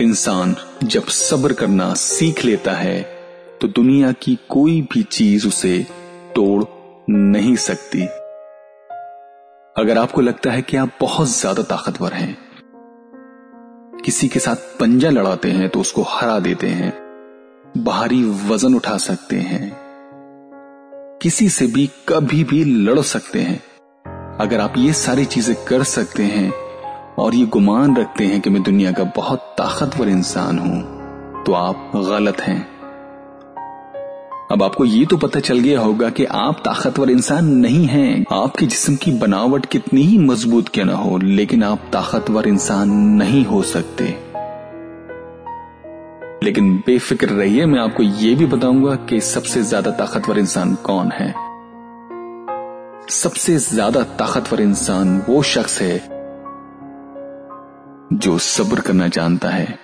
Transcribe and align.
इंसान 0.00 0.54
जब 0.84 1.06
सब्र 1.06 1.52
करना 1.52 1.92
सीख 1.94 2.44
लेता 2.44 2.72
है 2.72 3.00
तो 3.60 3.68
दुनिया 3.68 4.12
की 4.12 4.38
कोई 4.48 4.80
भी 4.92 5.02
चीज़ 5.02 5.46
उसे 5.48 5.78
तोड़ 6.34 6.64
नहीं 7.10 7.54
सकती। 7.56 8.02
अगर 9.76 9.98
आपको 9.98 10.20
लगता 10.20 10.50
है 10.50 10.62
कि 10.62 10.76
आप 10.76 10.96
बहुत 11.00 11.28
ज़्यादा 11.28 11.62
ताकतवर 11.64 12.12
हैं, 12.12 12.36
किसी 14.04 14.28
के 14.28 14.40
साथ 14.40 14.56
पंजा 14.78 15.10
लड़ाते 15.10 15.50
हैं 15.50 15.68
तो 15.68 15.80
उसको 15.80 16.02
हरा 16.08 16.38
देते 16.38 16.66
हैं, 16.68 16.92
बाहरी 17.78 18.22
वज़न 18.48 18.74
उठा 18.74 18.96
सकते 18.98 19.36
हैं, 19.36 19.70
किसी 21.22 21.48
से 21.48 21.66
भी 21.66 21.88
कभी 22.08 22.42
भी 22.44 22.64
लड़ 22.64 23.00
सकते 23.00 23.40
हैं। 23.40 23.60
अगर 24.40 24.60
आप 24.60 24.74
ये 24.78 24.92
सारी 24.94 25.24
चीज़ें 25.26 25.54
कर 25.64 25.82
सकते 25.86 26.22
हैं 26.24 26.50
और 27.18 27.34
ये 27.34 27.46
गुमान 27.46 27.96
रखते 27.96 28.24
हैं 28.24 28.40
कि 28.40 28.50
मैं 28.50 28.62
दुनिया 28.62 28.92
का 28.92 29.04
बहुत 29.04 29.38
ताकतवर 29.38 30.08
इंसान 30.08 30.58
हूँ। 30.58 30.82
तो 31.44 31.52
आप 31.52 31.92
गलत 31.96 32.40
हैं। 32.40 32.66
अब 34.52 34.62
आपको 34.62 34.84
ये 34.84 35.06
तो 35.06 35.16
पता 35.16 35.40
चल 35.40 35.58
गया 35.58 35.80
होगा 35.80 36.10
कि 36.10 36.24
आप 36.24 36.60
ताकतवर 36.64 37.10
इंसान 37.10 37.46
नहीं 37.46 37.86
हैं। 37.86 38.24
आपके 38.32 38.66
जिस्म 38.66 38.96
की 38.96 39.12
बनावट 39.12 39.66
कितनी 39.66 40.02
ही 40.02 40.18
मज़बूत 40.18 40.68
क्यों 40.68 40.84
ना 40.84 40.94
हो, 40.94 41.18
लेकिन 41.18 41.62
आप 41.62 41.78
ताकतवर 41.92 42.48
इंसान 42.48 42.90
नहीं 42.92 43.44
हो 43.44 43.62
सकते। 43.62 44.04
लेकिन 46.44 46.76
बेफिक्र 46.86 47.28
रहिए, 47.28 47.66
मैं 47.66 47.80
आपको 47.80 48.02
यह 48.02 48.36
भी 48.36 48.46
बताऊँगा 48.46 48.94
कि 48.94 49.20
सबसे 49.20 49.62
ज़्यादा 49.62 49.90
ताकतवर 49.90 50.38
इंसान 50.38 50.74
कौन 50.74 51.10
है। 51.12 51.34
सबसे 53.08 53.56
ज़्यादा 53.56 54.02
ताकतवर 54.02 54.60
इंसान 54.60 55.22
वो 55.28 55.42
शख्स 55.42 55.80
है 55.82 56.19
जो 58.10 58.38
सब्र 58.38 58.80
करना 58.80 59.06
जानता 59.08 59.48
है 59.48 59.78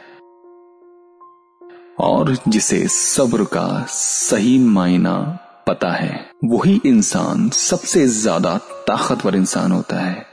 और 2.01 2.37
जिसे 2.49 2.87
सब्र 2.89 3.45
का 3.45 3.85
सही 3.89 4.59
मायना 4.59 5.19
पता 5.67 5.91
है, 5.91 6.31
वही 6.45 6.81
इंसान 6.87 7.49
सबसे 7.51 8.07
ज़्यादा 8.07 8.57
ताकतवर 8.89 9.37
इंसान 9.37 9.73
होता 9.73 9.97
है। 9.97 10.27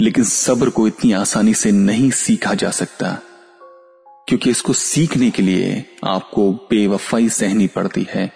लेकिन 0.00 0.24
सब्र 0.24 0.70
को 0.70 0.86
इतनी 0.86 1.12
आसानी 1.12 1.54
से 1.54 1.72
नहीं 1.72 2.10
सीखा 2.10 2.54
जा 2.54 2.70
सकता, 2.70 3.12
क्योंकि 4.28 4.50
इसको 4.50 4.72
सीखने 4.72 5.30
के 5.30 5.42
लिए 5.42 5.84
आपको 6.04 6.50
बेवफाई 6.70 7.28
सहनी 7.28 7.66
पड़ती 7.66 8.06
है, 8.10 8.30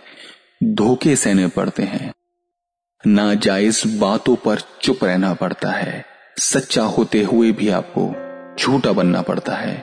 धोखे 0.64 1.16
सहने 1.16 1.46
पड़ते 1.48 1.82
हैं। 1.82 2.12
नाजायज 3.04 3.82
बातों 4.00 4.36
पर 4.36 4.60
चुप 4.82 5.04
रहना 5.04 5.34
पड़ता 5.34 5.70
है। 5.70 6.11
सच्चा 6.36 6.82
होते 6.82 7.22
हुए 7.22 7.50
भी 7.52 7.68
आपको 7.68 8.04
झूठा 8.58 8.92
बनना 8.92 9.20
पड़ता 9.22 9.54
है। 9.54 9.74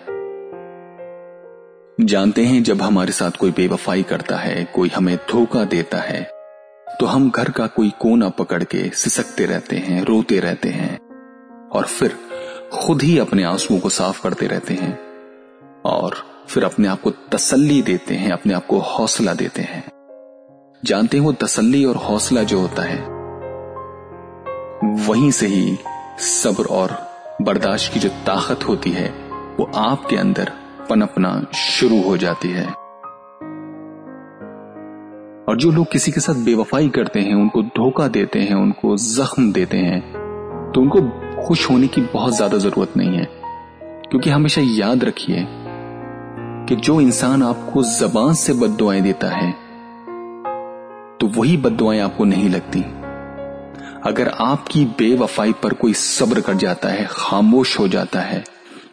जानते 2.00 2.44
हैं, 2.44 2.62
जब 2.64 2.82
हमारे 2.82 3.12
साथ 3.12 3.32
कोई 3.32 3.52
बेवफाई 3.52 4.04
करता 4.04 4.38
है, 4.38 4.64
कोई 4.66 4.90
हमें 4.90 5.16
धोखा 5.30 5.64
देता 5.66 5.98
है 5.98 6.22
तो 7.00 7.06
हम 7.06 7.30
घर 7.30 7.50
का 7.50 7.68
कोई 7.68 7.92
कोना 8.00 8.30
पकड़ 8.30 8.64
के 8.64 8.90
सिसकते 8.90 9.46
रहते 9.46 9.76
हैं, 9.78 10.02
रोते 10.04 10.40
रहते 10.40 10.70
हैं, 10.70 10.98
और 11.70 11.86
फिर 11.88 12.16
खुद 12.74 13.02
ही 13.02 13.18
अपने 13.20 13.44
आंसुओं 13.44 13.80
को 13.80 13.90
साफ़ 13.90 14.22
करते 14.24 14.48
रहते 14.48 14.74
हैं, 14.74 14.98
और 15.86 16.16
फिर 16.48 16.64
अपने 16.64 16.88
आप 16.88 17.02
को 17.02 17.12
तसल्ली 17.32 17.82
देते 17.82 18.16
हैं, 18.16 18.32
अपने 18.32 18.54
आप 18.54 18.66
को 18.66 18.80
हौसला 18.88 19.34
देते 19.34 19.62
हैं। 19.62 19.84
जानते 20.84 21.18
हैं 21.18 21.24
वो 21.24 21.34
तसल्ली 21.34 21.86
और 21.86 21.96
हौसला 22.00 22.44
जो 22.44 22.60
होता 22.60 22.84
है, 22.84 23.00
वहीं 25.08 25.32
से 25.32 25.48
ही 25.48 25.78
सब्र 26.20 26.64
और 26.72 26.92
बर्दाश्त 27.42 27.94
की 27.94 28.00
जो 28.00 28.10
ताकत 28.26 28.68
होती 28.68 28.90
है, 28.92 29.10
वो 29.60 29.70
आपके 29.78 30.16
अंदर 30.16 30.52
पनपना 30.90 31.32
शुरू 31.56 32.02
हो 32.02 32.16
जाती 32.18 32.50
है। 32.50 32.66
और 35.46 35.58
जो 35.58 35.72
लोग 35.72 35.92
किसी 35.92 36.12
के 36.12 36.22
साथ 36.22 36.44
बेवफाई 36.46 36.90
करते 36.90 37.20
हैं, 37.20 37.36
उनको 37.36 37.62
धोखा 37.62 38.08
देते 38.08 38.40
हैं, 38.40 38.56
उनको 38.56 38.96
जख्म 38.98 39.52
देते 39.54 39.78
हैं 39.78 40.02
तो 40.74 40.82
उनको 40.82 41.02
खुश 41.48 41.70
होने 41.70 41.88
की 41.88 42.02
बहुत 42.04 42.36
ज़्यादा 42.36 42.58
ज़रूरत 42.58 42.98
नहीं 42.98 43.18
है। 43.18 43.28
क्योंकि 44.10 44.30
हमेशा 44.30 44.62
याद 44.64 45.04
रखिए 45.04 45.46
कि 46.68 46.76
जो 46.78 47.00
इंसान 47.02 47.44
आपको 47.44 47.84
जबान 47.92 48.34
से 48.36 48.54
बददुआएँ 48.54 49.02
देता 49.02 49.28
है 49.28 49.52
तो 51.20 51.28
वही 51.40 51.58
बददुआएँ 51.58 52.00
आपको 52.00 52.26
नहीं 52.26 52.50
लगती। 52.50 52.84
अगर 54.04 54.28
आपकी 54.32 54.84
बेवफाई 55.00 55.54
पर 55.54 55.74
कोई 55.74 55.94
सब्र 55.94 56.42
कर 56.42 56.54
जाता 56.56 56.90
है, 56.90 57.08
खामोश 57.12 57.78
हो 57.80 57.88
जाता 57.88 58.20
है 58.22 58.44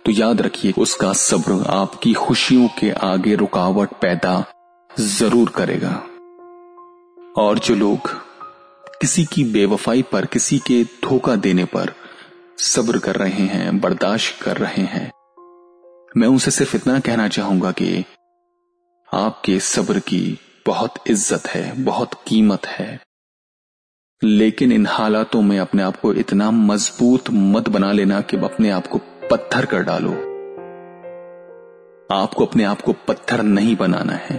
तो 0.05 0.13
याद 0.13 0.41
रखिए, 0.41 0.73
उसका 0.73 1.13
सब्र 1.13 1.63
आपकी 1.71 2.13
खुशियों 2.15 2.69
के 2.79 2.91
आगे 3.05 3.35
रुकावट 3.35 3.93
पैदा 4.01 4.45
ज़रूर 4.91 5.49
करेगा। 5.51 5.93
और 7.37 7.59
जो 7.59 7.75
लोग 7.75 8.11
किसी 9.01 9.25
की 9.25 9.45
बेवफाई 9.45 10.03
पर, 10.03 10.27
किसी 10.27 10.59
के 10.59 10.83
धोखा 11.05 11.37
देने 11.37 11.65
पर 11.67 11.93
सब्र 12.65 12.99
कर 12.99 13.17
रहे 13.17 13.47
हैं, 13.47 13.81
बर्दाश्त 13.81 14.43
कर 14.43 14.57
रहे 14.57 14.85
हैं, 14.85 15.11
मैं 16.17 16.29
उनसे 16.29 16.51
सिर्फ़ 16.51 16.77
इतना 16.77 16.99
कहना 17.01 17.29
चाहूँगा 17.29 17.73
कि 17.73 18.05
आपके 19.09 19.59
सब्र 19.61 19.99
की 20.01 20.39
बहुत 20.67 20.95
इज़्ज़त 21.07 21.47
है, 21.47 21.85
बहुत 21.85 22.15
कीमत 22.27 22.67
है। 22.69 23.06
लेकिन 24.23 24.73
इन 24.73 24.87
हालातों 24.87 25.41
में 25.43 25.59
अपने 25.59 25.83
आप 25.83 25.97
को 25.97 26.13
इतना 26.13 26.51
मज़बूत 26.51 27.25
मत 27.31 27.69
बना 27.69 27.93
लेना 27.93 28.21
कि 28.21 28.37
अपने 28.37 28.71
आप 28.71 28.87
को 28.87 28.99
पत्थर 29.31 29.65
कर 29.65 29.83
डालो। 29.83 30.11
आपको 32.11 32.45
अपने 32.45 32.65
आप 32.65 32.81
को 32.81 32.93
पत्थर 33.09 33.43
नहीं 33.43 33.77
बनाना 33.77 34.13
है। 34.13 34.39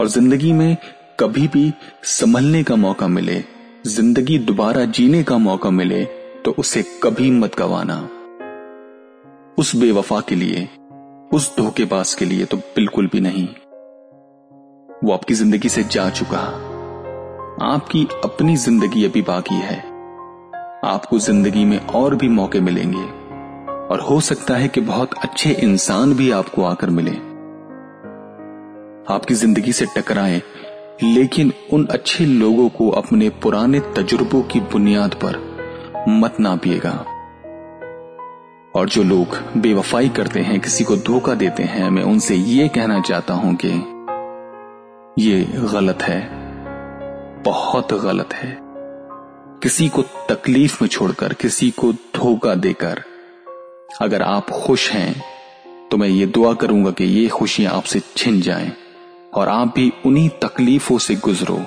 और 0.00 0.08
ज़िंदगी 0.08 0.52
में 0.52 0.76
कभी 1.20 1.48
भी 1.48 1.72
संभलने 2.02 2.62
का 2.62 2.76
मौका 2.76 3.08
मिले, 3.08 3.42
ज़िंदगी 3.86 4.38
दोबारा 4.38 4.84
जीने 4.84 5.22
का 5.22 5.38
मौका 5.38 5.70
मिले 5.70 6.04
तो 6.44 6.54
उसे 6.58 6.84
कभी 7.02 7.30
मत 7.30 7.56
गवाना। 7.58 7.96
उस 9.58 9.74
बेवफा 9.76 10.20
के 10.20 10.34
लिए, 10.34 10.68
उस 11.32 11.54
धोखेबाज 11.56 12.14
के 12.14 12.24
लिए 12.24 12.44
तो 12.44 12.56
बिल्कुल 12.56 13.08
भी 13.12 13.20
नहीं। 13.20 13.48
वो 15.04 15.12
आपकी 15.12 15.34
ज़िंदगी 15.34 15.68
से 15.68 15.82
जा 15.82 16.08
चुका। 16.10 16.73
आपकी 17.62 18.08
अपनी 18.24 18.56
ज़िंदगी 18.56 19.04
अभी 19.04 19.22
बाकी 19.22 19.54
है। 19.54 19.78
आपको 20.84 21.18
ज़िंदगी 21.18 21.64
में 21.64 21.86
और 21.86 22.14
भी 22.14 22.28
मौके 22.28 22.60
मिलेंगे। 22.60 23.02
और 23.86 24.00
हो 24.00 24.20
सकता 24.20 24.54
है 24.54 24.68
कि 24.68 24.80
बहुत 24.80 25.14
अच्छे 25.14 25.50
इंसान 25.50 26.14
भी 26.14 26.30
आपको 26.30 26.64
आकर 26.64 26.90
मिले। 26.90 27.10
आपकी 29.14 29.34
ज़िंदगी 29.34 29.72
से 29.72 29.86
टकराएँ, 29.86 30.42
लेकिन 31.02 31.52
उन 31.72 31.86
अच्छे 31.86 32.26
लोगों 32.26 32.68
को 32.68 32.90
अपने 32.90 33.28
पुराने 33.28 33.80
तजुर्बों 33.80 34.42
की 34.42 34.60
बुनियाद 34.60 35.14
पर 35.14 35.42
मत 36.08 36.40
नापिएगा। 36.40 37.04
और 38.74 38.88
जो 38.88 39.02
लोग 39.02 39.26
बेवफाई 39.56 40.08
करते 40.08 40.40
हैं, 40.40 40.60
किसी 40.60 40.84
को 40.84 40.96
धोखा 40.96 41.34
देते 41.34 41.62
हैं, 41.62 41.90
मैं 41.90 42.02
उनसे 42.02 42.34
ये 42.34 42.68
कहना 42.68 43.00
चाहता 43.00 43.34
हूँ 43.34 43.58
कि 43.64 43.68
ये 45.18 45.42
गलत 45.72 46.02
है। 46.02 46.43
बहुत 47.44 47.92
गलत 47.92 48.34
है। 48.34 48.58
किसी 49.62 49.88
को 49.88 50.02
तकलीफ़ 50.02 50.78
में 50.82 50.88
छोड़कर, 50.88 51.32
किसी 51.32 51.70
को 51.70 51.92
धोखा 51.92 52.54
देकर। 52.54 53.02
अगर 54.00 54.22
आप 54.22 54.50
खुश 54.50 54.90
हैं 54.90 55.22
तो 55.90 55.96
मैं 55.96 56.08
ये 56.08 56.26
दुआ 56.26 56.52
करूँगा 56.54 56.90
कि 56.90 57.04
ये 57.04 57.28
खुशियाँ 57.28 57.72
आपसे 57.72 58.00
छिन 58.16 58.40
जाएँ 58.40 58.72
और 59.34 59.48
आप 59.48 59.72
भी 59.74 59.92
उन्हीं 60.06 60.28
तकलीफों 60.28 60.98
से 60.98 61.14
गुजरो, 61.16 61.60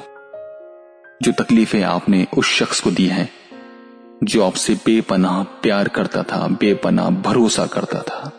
जो 1.21 1.31
तकलीफें 1.31 1.83
आपने 1.83 2.25
उस 2.37 2.45
शख्स 2.45 2.79
को 2.79 2.91
दी 2.91 3.05
हैं, 3.05 3.29
जो 4.23 4.43
आपसे 4.43 4.73
बेपनाह 4.75 5.43
प्यार 5.43 5.87
करता 5.87 6.23
था, 6.23 6.47
बेपनाह 6.47 7.09
भरोसा 7.09 7.65
करता 7.65 8.01
था। 8.01 8.31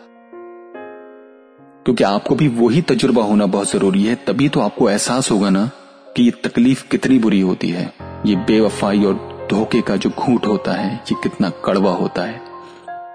क्योंकि 1.85 2.03
आपको 2.03 2.35
भी 2.35 2.47
वही 2.47 2.81
तजुर्बा 2.81 3.23
होना 3.23 3.45
बहुत 3.45 3.71
ज़रूरी 3.71 4.03
है, 4.03 4.15
तभी 4.15 4.49
तो 4.49 4.59
आपको 4.59 4.89
एहसास 4.89 5.31
होगा 5.31 5.49
ना 5.49 5.71
कि 6.15 6.23
ये 6.23 6.31
तकलीफ़ 6.31 6.89
कितनी 6.91 7.19
बुरी 7.19 7.41
होती 7.41 7.69
है। 7.69 7.93
ये 8.25 8.35
बेवफाई 8.35 9.03
और 9.03 9.47
धोखे 9.51 9.81
का 9.81 9.95
जो 9.95 10.09
घूट 10.09 10.47
होता 10.47 10.71
है, 10.71 10.95
ये 10.95 11.15
कितना 11.23 11.49
कड़वा 11.49 11.91
होता 11.91 12.21
है। 12.21 12.41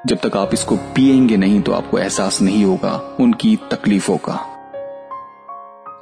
जब 0.07 0.17
तक 0.17 0.37
आप 0.37 0.51
इसको 0.55 0.77
पिएँगे 0.77 1.37
नहीं 1.37 1.61
तो 1.61 1.73
आपको 1.73 1.99
एहसास 1.99 2.43
नहीं 2.43 2.65
होगा 2.65 3.17
उनकी 3.21 3.57
तकलीफों 3.57 4.17
का। 4.17 4.51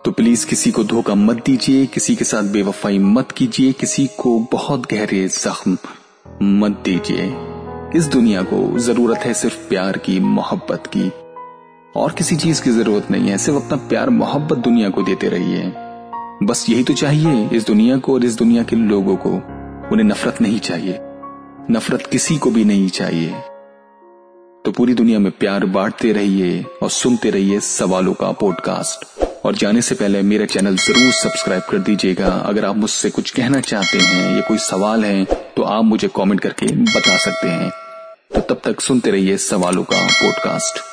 तो 0.05 0.11
प्लीज़ 0.11 0.47
किसी 0.47 0.71
को 0.71 0.85
धोखा 0.85 1.15
मत 1.15 1.37
दीजिए, 1.47 1.87
किसी 1.87 2.17
के 2.17 2.25
साथ 2.25 2.43
बेवफाई 2.43 2.99
मत 2.99 3.31
कीजिए, 3.31 3.73
किसी 3.73 4.07
को 4.07 4.49
बहुत 4.53 4.91
गहरे 4.91 5.29
जख्म 5.29 5.79
मत 6.43 6.83
दीजिए। 6.85 7.37
इस 7.97 8.07
दुनिया 8.07 8.43
को 8.43 8.79
ज़रूरत 8.79 9.19
है 9.19 9.35
सिर्फ़ 9.35 9.69
प्यार 9.69 9.99
की, 9.99 10.21
मोहब्बत 10.21 10.91
की। 10.97 11.13
और 11.97 12.13
किसी 12.13 12.37
चीज़ 12.37 12.63
की 12.63 12.71
ज़रूरत 12.71 13.11
नहीं 13.11 13.29
है, 13.29 13.39
सिर्फ़ 13.39 13.65
अपना 13.65 13.77
प्यार, 13.77 14.11
मोहब्बत 14.11 14.59
दुनिया 14.59 14.89
को 14.89 15.03
देते 15.03 15.29
रहिए। 15.29 15.73
बस 16.47 16.65
यही 16.69 16.83
तो 16.85 16.95
चाहिए 16.95 17.49
इस 17.57 17.67
दुनिया 17.67 17.97
को 17.97 18.15
और 18.15 18.25
इस 18.25 18.37
दुनिया 18.37 18.63
के 18.63 18.77
लोगों 18.77 19.17
को। 19.17 19.31
उन्हें 19.93 20.05
नफरत 20.05 20.41
नहीं 20.43 20.59
चाहिए। 20.61 20.99
नफरत 21.71 22.07
किसी 22.07 22.37
को 22.39 22.51
भी 22.51 22.65
नहीं 22.65 22.89
चाहिए। 22.89 23.31
तो 24.65 24.73
पूरी 24.73 24.95
दुनिया 24.95 25.19
में 25.19 25.31
प्यार 25.33 25.65
बांटते 25.67 26.13
रहिए 26.13 26.65
और 26.83 26.91
सुनते 26.91 27.31
रहिए 27.31 27.61
सवालों 27.61 28.15
का 28.15 28.31
पॉडकास्ट 28.33 29.25
और 29.47 29.55
जाने 29.55 29.83
से 29.83 29.95
पहले 29.95 30.23
मेरा 30.23 30.47
चैनल 30.47 30.77
ज़रूर 30.77 31.13
सब्सक्राइब 31.13 31.63
कर 31.71 31.79
दीजिएगा। 31.81 32.29
अगर 32.29 32.65
आप 32.65 32.77
मुझसे 32.77 33.11
कुछ 33.11 33.31
कहना 33.31 33.61
चाहते 33.63 33.99
हैं 33.99 34.35
या 34.35 34.41
कोई 34.41 34.59
सवाल 34.61 35.05
है 35.05 35.25
तो 35.57 35.63
आप 35.65 35.85
मुझे 35.85 36.09
कमेंट 36.17 36.41
करके 36.41 36.67
बता 36.75 37.17
सकते 37.19 37.49
हैं। 37.49 37.71
तो 38.35 38.41
तब 38.45 38.61
तक 38.65 38.81
सुनते 38.81 39.11
रहिए 39.11 39.37
सवालों 39.41 39.83
का 39.85 40.07
पॉडकास्ट 40.13 40.92